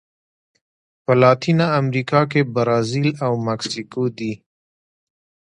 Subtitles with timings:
[1.03, 4.33] په لاتینه امریکا کې برازیل او مکسیکو دي.